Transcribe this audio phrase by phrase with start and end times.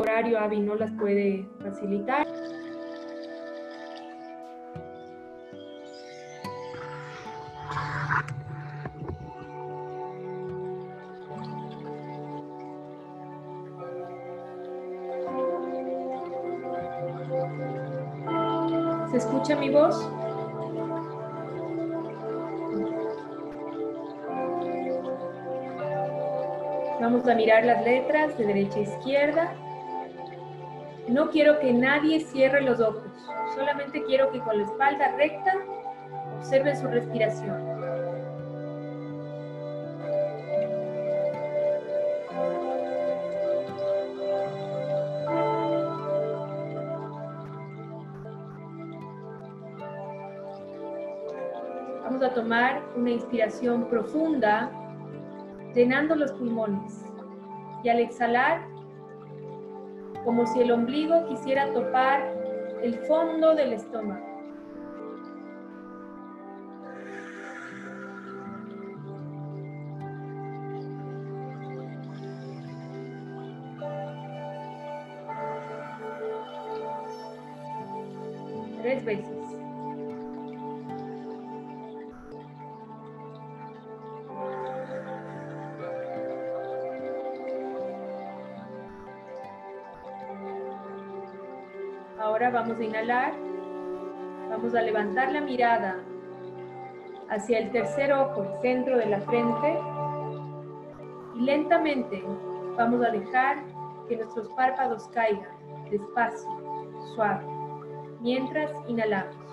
[0.00, 2.26] horario hábil no las puede facilitar.
[19.10, 20.08] ¿Se escucha mi voz?
[27.00, 29.59] Vamos a mirar las letras de derecha a izquierda.
[31.10, 33.02] No quiero que nadie cierre los ojos.
[33.56, 35.54] Solamente quiero que con la espalda recta
[36.38, 37.58] observen su respiración.
[52.04, 54.70] Vamos a tomar una inspiración profunda
[55.74, 57.04] llenando los pulmones.
[57.82, 58.69] Y al exhalar,
[60.24, 62.22] como si el ombligo quisiera topar
[62.82, 64.30] el fondo del estómago.
[92.52, 93.32] Vamos a inhalar.
[94.48, 95.98] Vamos a levantar la mirada
[97.28, 99.78] hacia el tercer ojo, el centro de la frente.
[101.36, 102.24] Y lentamente
[102.76, 103.58] vamos a dejar
[104.08, 106.50] que nuestros párpados caigan despacio,
[107.14, 107.44] suave,
[108.20, 109.49] mientras inhalamos.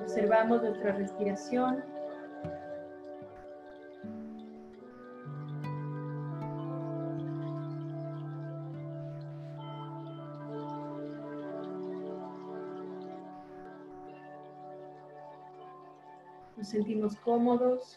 [0.00, 1.84] Observamos nuestra respiración.
[16.56, 17.96] Nos sentimos cómodos,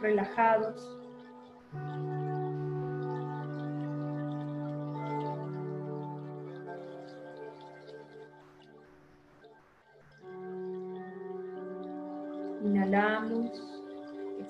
[0.00, 0.96] relajados.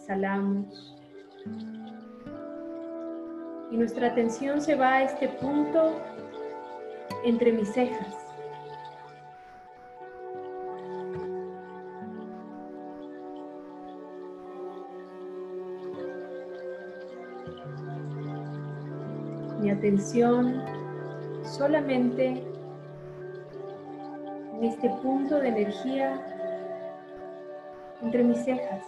[0.07, 0.97] Exhalamos.
[3.73, 6.01] Y nuestra atención se va a este punto
[7.25, 8.15] entre mis cejas.
[19.61, 20.63] Mi atención
[21.43, 22.45] solamente
[24.55, 26.25] en este punto de energía
[28.03, 28.85] entre mis cejas.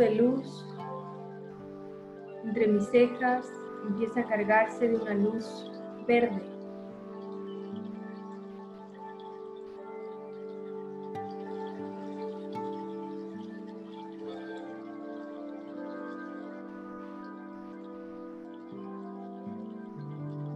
[0.00, 0.66] De luz
[2.42, 3.46] entre mis cejas
[3.86, 5.70] empieza a cargarse de una luz
[6.08, 6.46] verde.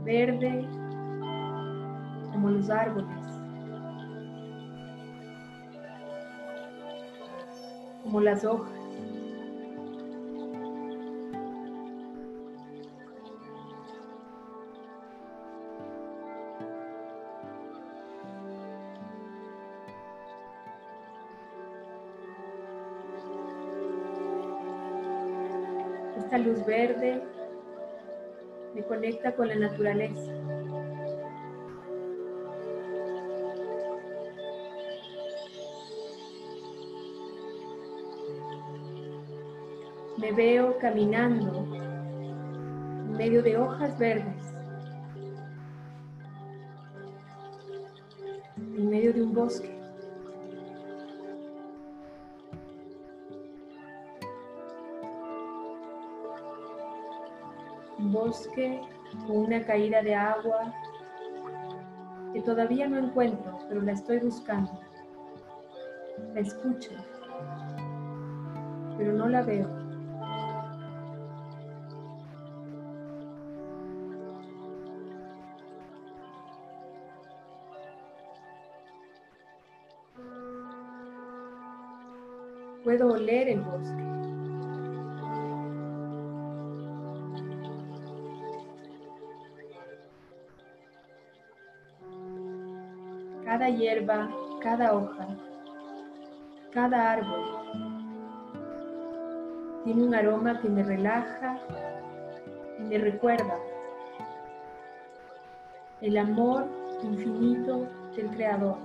[0.04, 0.68] verde
[2.30, 3.08] como los árboles,
[8.02, 8.73] como las hojas.
[26.16, 27.20] Esta luz verde
[28.74, 30.32] me conecta con la naturaleza.
[40.18, 44.54] Me veo caminando en medio de hojas verdes,
[48.56, 49.73] en medio de un bosque.
[58.24, 58.80] Bosque
[59.26, 60.72] con una caída de agua
[62.32, 64.72] que todavía no encuentro, pero la estoy buscando.
[66.32, 66.90] La escucho,
[68.96, 69.68] pero no la veo.
[82.84, 84.13] Puedo oler el bosque.
[93.64, 94.28] Cada hierba,
[94.60, 95.26] cada hoja,
[96.70, 97.44] cada árbol
[99.84, 101.58] tiene un aroma que me relaja
[102.78, 103.56] y me recuerda
[106.02, 106.66] el amor
[107.04, 108.76] infinito del Creador.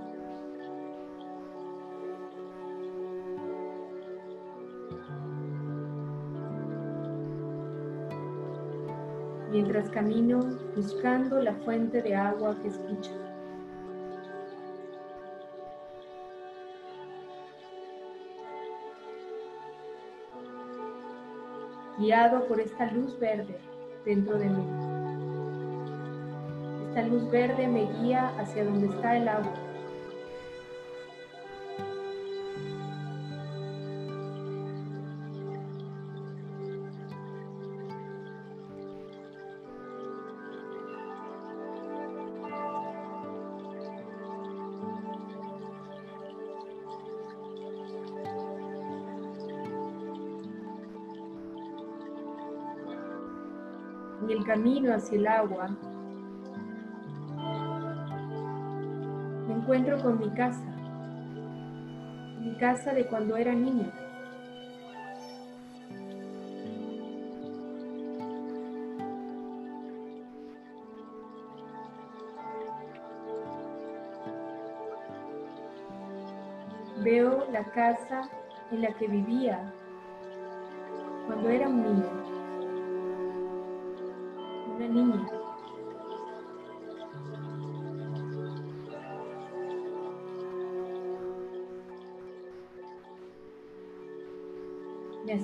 [9.50, 10.40] Mientras camino
[10.74, 13.29] buscando la fuente de agua que escucho.
[22.00, 23.56] Guiado por esta luz verde
[24.06, 24.64] dentro de mí.
[26.88, 29.69] Esta luz verde me guía hacia donde está el agua.
[54.50, 55.68] Camino hacia el agua,
[59.46, 60.64] me encuentro con mi casa,
[62.40, 63.92] mi casa de cuando era niña.
[77.04, 78.28] Veo la casa
[78.72, 79.72] en la que vivía
[81.28, 82.19] cuando era un niño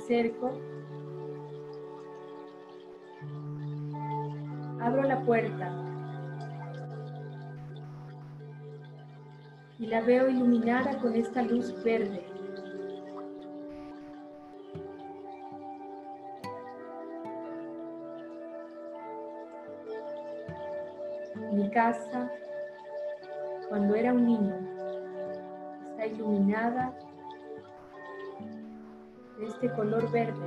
[0.07, 0.53] acerco.
[4.81, 5.83] Abro la puerta.
[9.79, 12.25] Y la veo iluminada con esta luz verde.
[21.53, 22.31] Mi casa,
[23.69, 24.55] cuando era un niño,
[25.91, 26.95] está iluminada
[29.47, 30.47] este color verde.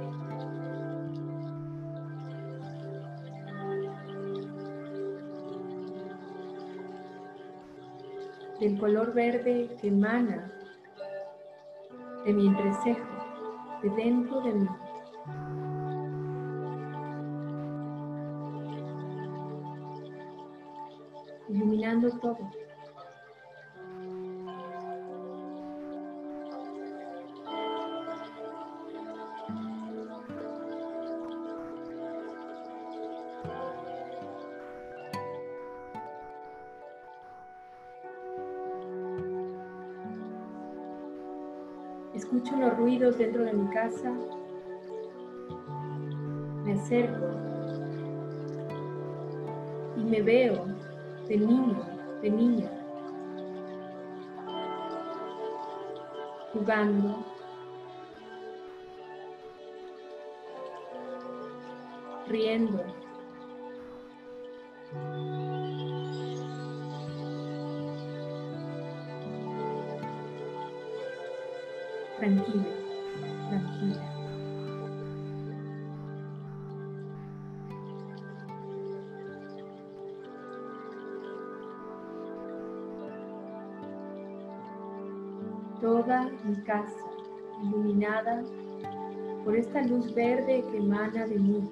[8.60, 10.52] Del color verde que emana
[12.26, 13.08] de mi entrecejo,
[13.82, 14.68] de dentro de mí.
[21.50, 22.38] iluminando todo.
[42.80, 44.12] Ruidos dentro de mi casa.
[46.64, 47.28] Me acerco
[49.98, 50.66] y me veo
[51.28, 51.82] de niño,
[52.22, 52.72] de niña,
[56.54, 57.26] jugando,
[62.28, 63.09] riendo.
[86.50, 87.06] Mi casa
[87.64, 88.44] iluminada
[89.46, 91.70] por esta luz verde que emana de mí.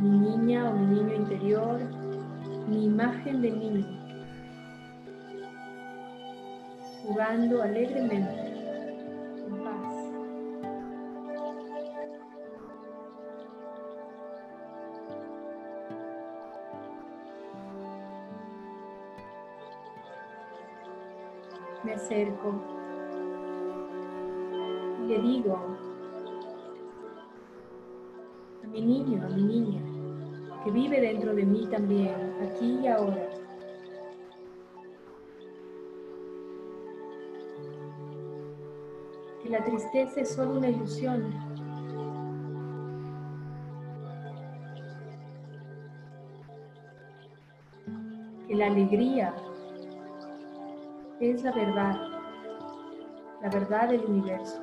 [0.00, 1.80] Mi niña o mi niño interior,
[2.68, 3.86] mi imagen de niño,
[7.02, 8.43] jugando alegremente
[25.00, 25.58] y le digo,
[28.70, 29.82] mi niño, a mi niña,
[30.62, 33.30] que vive dentro de mí también, aquí y ahora.
[39.42, 41.34] Que la tristeza es solo una ilusión.
[48.46, 49.34] Que la alegría
[51.20, 51.96] es la verdad,
[53.42, 54.60] la verdad del universo.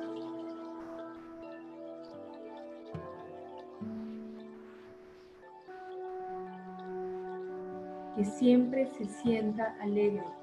[8.16, 10.41] Que siempre se sienta alegre.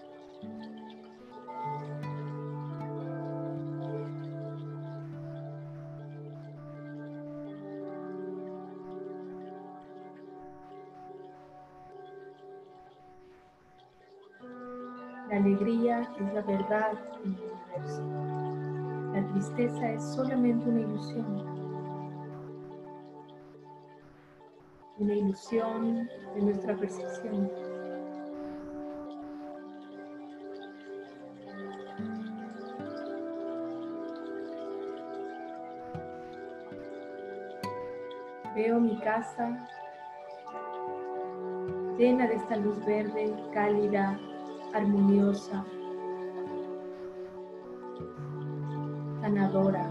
[15.39, 16.91] Alegría es la verdad
[17.23, 18.03] en el universo.
[19.13, 21.59] La tristeza es solamente una ilusión.
[24.97, 27.49] Una ilusión de nuestra percepción.
[38.55, 39.67] Veo mi casa
[41.97, 44.19] llena de esta luz verde, cálida,
[44.73, 45.65] armoniosa,
[49.21, 49.89] sanadora.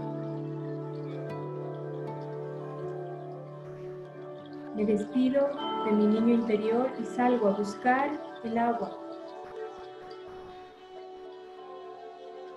[4.75, 5.49] Me despido
[5.85, 8.09] de mi niño interior y salgo a buscar
[8.43, 8.97] el agua.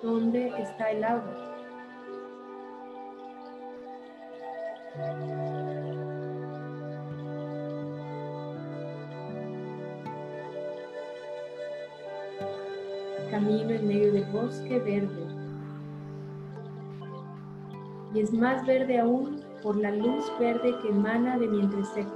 [0.02, 1.51] ¿Dónde está el agua?
[13.70, 15.26] En medio del bosque verde.
[18.14, 22.10] Y es más verde aún por la luz verde que emana de mi entrecejo.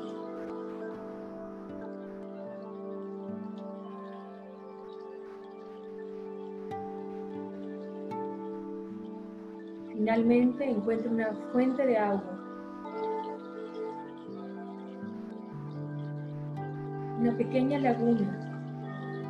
[9.93, 12.33] Finalmente encuentro una fuente de agua.
[17.19, 18.43] Una pequeña laguna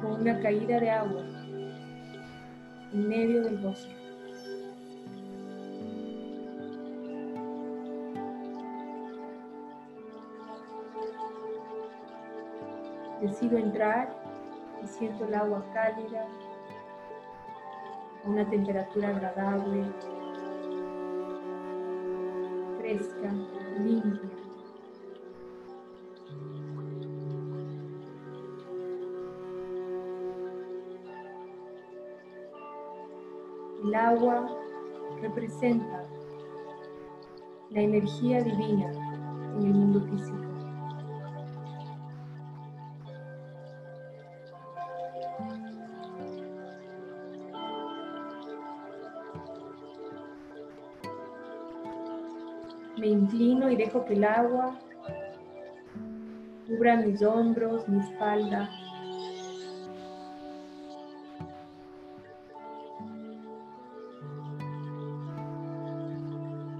[0.03, 1.36] con una caída de agua
[2.93, 3.95] en medio del bosque.
[13.21, 14.15] Decido entrar
[14.83, 16.27] y siento el agua cálida,
[18.25, 19.85] a una temperatura agradable,
[22.79, 23.33] fresca,
[23.79, 24.46] limpia.
[34.07, 34.49] Agua
[35.21, 36.05] representa
[37.71, 38.91] la energía divina
[39.57, 40.37] en el mundo físico.
[52.99, 54.79] Me inclino y dejo que el agua
[56.67, 58.71] cubra mis hombros, mi espalda,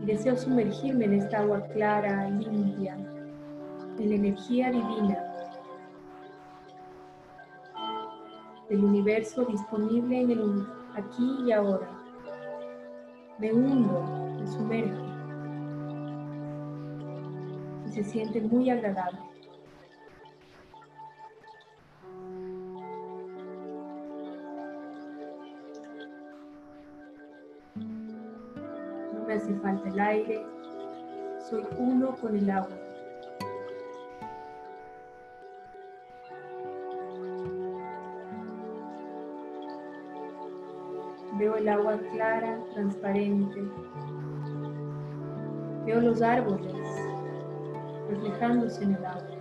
[0.07, 2.95] Deseo sumergirme en esta agua clara, limpia,
[3.99, 5.19] en la energía divina
[8.69, 11.89] del universo disponible en el aquí y ahora.
[13.41, 14.05] Me hundo,
[14.39, 15.05] me sumerjo
[17.89, 19.19] y se siente muy agradable.
[29.67, 30.47] Falta el aire,
[31.41, 32.77] soy uno con el agua.
[41.37, 43.61] Veo el agua clara, transparente.
[45.85, 46.73] Veo los árboles
[48.09, 49.36] reflejándose en el agua.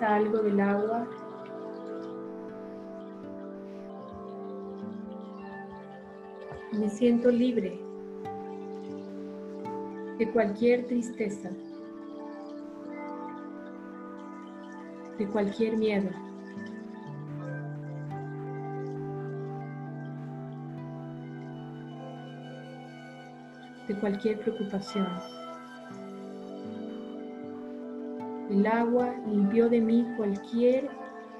[0.00, 1.06] Salgo del agua.
[6.72, 7.78] Me siento libre
[10.18, 11.50] de cualquier tristeza.
[15.18, 16.08] de cualquier miedo.
[23.86, 25.06] de cualquier preocupación.
[28.50, 30.90] El agua limpió de mí cualquier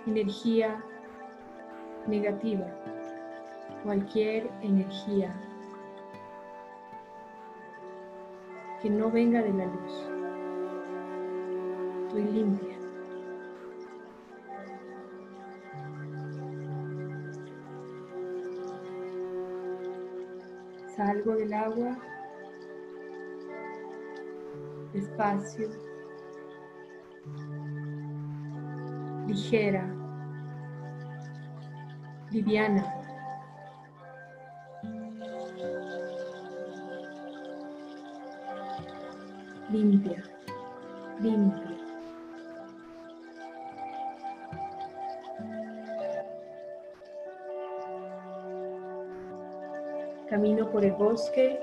[0.06, 0.80] energía
[2.06, 2.66] negativa,
[3.82, 5.34] cualquier energía
[8.80, 10.08] que no venga de la luz.
[12.06, 12.76] Estoy limpia.
[20.96, 21.98] Salgo del agua
[24.92, 25.68] despacio,
[29.26, 29.86] ligera,
[32.30, 32.84] liviana.
[39.70, 40.22] Limpia,
[41.20, 41.70] limpia.
[50.28, 51.60] Camino por el bosque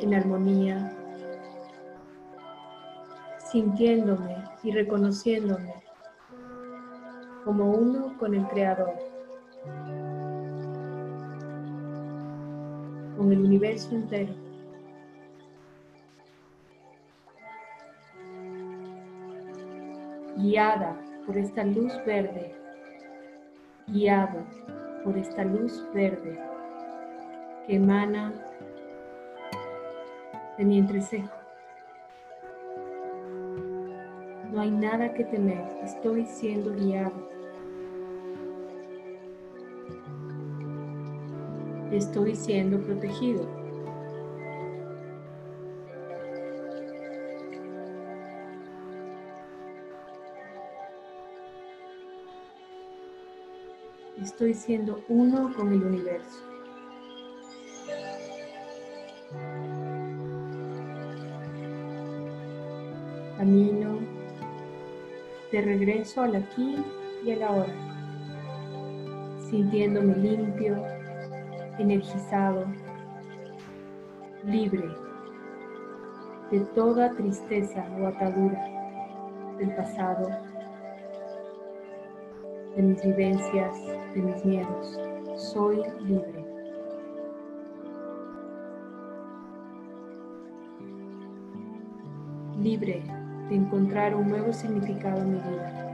[0.00, 0.92] en armonía,
[3.50, 5.74] sintiéndome y reconociéndome
[7.44, 8.94] como uno con el Creador,
[13.16, 14.34] con el universo entero.
[20.36, 22.54] Guiada por esta luz verde,
[23.88, 24.44] guiado
[25.04, 26.38] por esta luz verde
[27.66, 28.32] que emana
[30.58, 30.82] de mi.
[34.52, 37.28] No hay nada que temer, estoy siendo guiado.
[41.92, 43.46] Estoy siendo protegido.
[54.20, 56.57] Estoy siendo uno con el universo.
[65.58, 66.76] De regreso al aquí
[67.24, 67.74] y al ahora,
[69.50, 70.76] sintiéndome limpio,
[71.80, 72.64] energizado,
[74.44, 74.88] libre
[76.52, 78.64] de toda tristeza o atadura
[79.58, 80.28] del pasado
[82.76, 83.74] de mis vivencias,
[84.14, 85.00] de mis miedos.
[85.36, 86.44] Soy libre.
[92.60, 95.84] Libre de encontrar un nuevo significado en mi vida.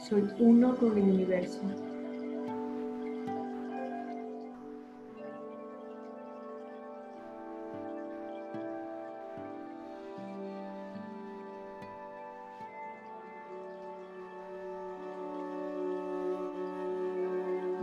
[0.00, 1.60] Soy uno con el universo.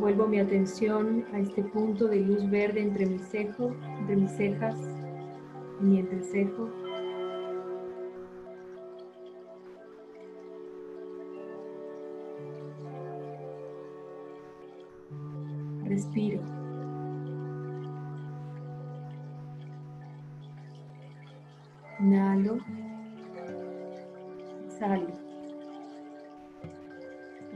[0.06, 4.76] Vuelvo mi atención a este punto de luz verde entre mis cejo, entre mis cejas
[5.82, 6.70] y mi entrecejo.
[15.86, 16.40] Respiro.
[22.00, 22.60] Inhalo.
[24.68, 25.08] Exhalo.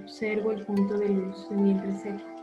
[0.01, 2.38] Observo el punto de luz en mi entrecejo.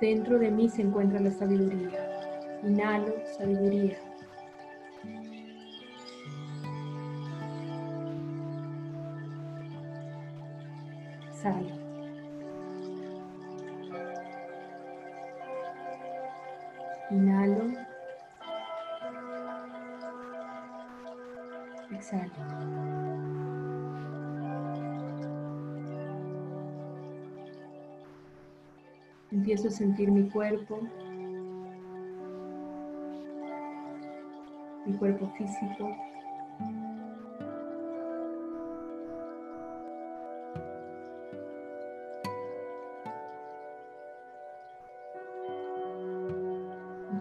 [0.00, 1.90] Dentro de mí se encuentra la sabiduría.
[2.62, 3.98] Inhalo sabiduría.
[11.28, 11.79] Exhalo.
[29.60, 30.80] Empiezo a sentir mi cuerpo,
[34.86, 35.94] mi cuerpo físico.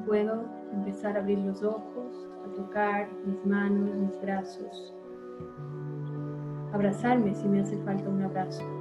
[0.05, 1.83] Puedo empezar a abrir los ojos,
[2.45, 4.93] a tocar mis manos, mis brazos,
[6.71, 8.78] abrazarme si me hace falta un abrazo.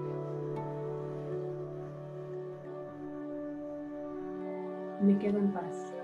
[5.09, 5.95] me quedo en paz.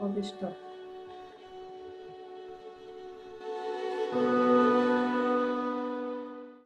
[0.00, 0.59] Hold.